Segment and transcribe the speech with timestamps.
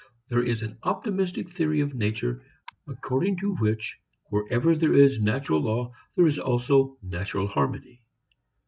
[0.29, 2.41] There is an optimistic theory of nature
[2.87, 3.99] according to which
[4.31, 8.01] wherever there is natural law there is also natural harmony.